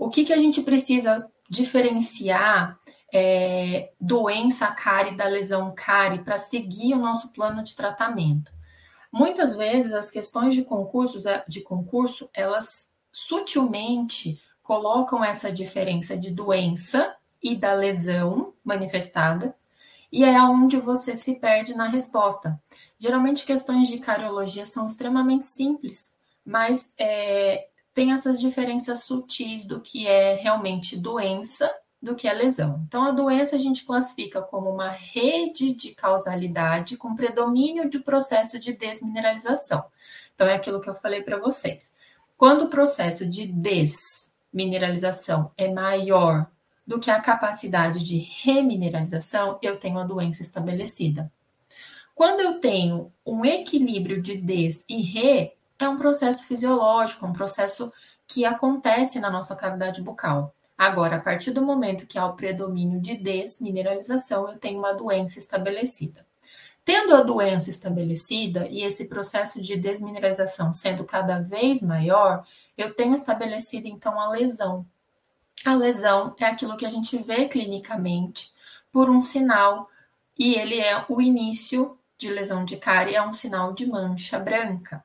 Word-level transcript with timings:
O 0.00 0.08
que, 0.08 0.24
que 0.24 0.32
a 0.32 0.38
gente 0.38 0.62
precisa 0.62 1.30
diferenciar 1.46 2.78
é, 3.12 3.92
doença 4.00 4.66
cárie 4.68 5.14
da 5.14 5.26
lesão 5.26 5.74
cárie 5.76 6.24
para 6.24 6.38
seguir 6.38 6.94
o 6.94 6.98
nosso 6.98 7.28
plano 7.34 7.62
de 7.62 7.76
tratamento? 7.76 8.50
Muitas 9.12 9.54
vezes 9.54 9.92
as 9.92 10.10
questões 10.10 10.54
de 10.54 10.64
concursos 10.64 11.24
de 11.46 11.60
concurso, 11.60 12.30
elas 12.32 12.90
sutilmente 13.12 14.40
colocam 14.62 15.22
essa 15.22 15.52
diferença 15.52 16.16
de 16.16 16.30
doença 16.30 17.14
e 17.42 17.54
da 17.54 17.74
lesão 17.74 18.54
manifestada, 18.64 19.54
e 20.10 20.24
é 20.24 20.40
onde 20.42 20.78
você 20.78 21.14
se 21.14 21.38
perde 21.38 21.74
na 21.74 21.88
resposta. 21.88 22.58
Geralmente, 22.98 23.44
questões 23.44 23.86
de 23.86 23.98
cariologia 23.98 24.64
são 24.64 24.86
extremamente 24.86 25.44
simples, 25.44 26.14
mas 26.42 26.94
é, 26.98 27.66
tem 28.00 28.12
essas 28.12 28.40
diferenças 28.40 29.04
sutis 29.04 29.66
do 29.66 29.78
que 29.78 30.06
é 30.06 30.36
realmente 30.36 30.96
doença 30.96 31.70
do 32.00 32.16
que 32.16 32.26
é 32.26 32.32
lesão. 32.32 32.82
Então, 32.88 33.04
a 33.04 33.10
doença 33.10 33.56
a 33.56 33.58
gente 33.58 33.84
classifica 33.84 34.40
como 34.40 34.70
uma 34.70 34.88
rede 34.88 35.74
de 35.74 35.94
causalidade 35.94 36.96
com 36.96 37.14
predomínio 37.14 37.90
do 37.90 38.00
processo 38.00 38.58
de 38.58 38.72
desmineralização. 38.72 39.84
Então, 40.34 40.48
é 40.48 40.54
aquilo 40.54 40.80
que 40.80 40.88
eu 40.88 40.94
falei 40.94 41.22
para 41.22 41.36
vocês. 41.36 41.92
Quando 42.38 42.62
o 42.62 42.70
processo 42.70 43.26
de 43.26 43.46
desmineralização 43.46 45.52
é 45.54 45.70
maior 45.70 46.46
do 46.86 46.98
que 46.98 47.10
a 47.10 47.20
capacidade 47.20 48.02
de 48.02 48.16
remineralização, 48.42 49.58
eu 49.60 49.76
tenho 49.76 49.98
a 49.98 50.04
doença 50.04 50.40
estabelecida. 50.40 51.30
Quando 52.14 52.40
eu 52.40 52.60
tenho 52.60 53.12
um 53.26 53.44
equilíbrio 53.44 54.22
de 54.22 54.38
des 54.38 54.86
e 54.88 55.02
re, 55.02 55.52
é 55.80 55.88
um 55.88 55.96
processo 55.96 56.44
fisiológico, 56.46 57.26
um 57.26 57.32
processo 57.32 57.92
que 58.26 58.44
acontece 58.44 59.18
na 59.18 59.30
nossa 59.30 59.56
cavidade 59.56 60.02
bucal. 60.02 60.54
Agora, 60.76 61.16
a 61.16 61.20
partir 61.20 61.50
do 61.50 61.64
momento 61.64 62.06
que 62.06 62.18
há 62.18 62.24
o 62.26 62.34
predomínio 62.34 63.00
de 63.00 63.16
desmineralização, 63.16 64.48
eu 64.48 64.58
tenho 64.58 64.78
uma 64.78 64.94
doença 64.94 65.38
estabelecida. 65.38 66.24
Tendo 66.84 67.14
a 67.14 67.22
doença 67.22 67.70
estabelecida 67.70 68.66
e 68.68 68.82
esse 68.82 69.06
processo 69.06 69.60
de 69.60 69.76
desmineralização 69.76 70.72
sendo 70.72 71.04
cada 71.04 71.38
vez 71.38 71.82
maior, 71.82 72.46
eu 72.76 72.94
tenho 72.94 73.14
estabelecido 73.14 73.88
então 73.88 74.18
a 74.18 74.30
lesão. 74.30 74.86
A 75.64 75.74
lesão 75.74 76.34
é 76.38 76.46
aquilo 76.46 76.76
que 76.76 76.86
a 76.86 76.90
gente 76.90 77.18
vê 77.18 77.46
clinicamente 77.46 78.50
por 78.90 79.10
um 79.10 79.20
sinal, 79.20 79.88
e 80.38 80.54
ele 80.54 80.80
é 80.80 81.04
o 81.08 81.20
início 81.20 81.98
de 82.16 82.30
lesão 82.30 82.64
de 82.64 82.76
cárie, 82.76 83.14
é 83.14 83.22
um 83.22 83.32
sinal 83.32 83.72
de 83.72 83.86
mancha 83.86 84.38
branca. 84.38 85.04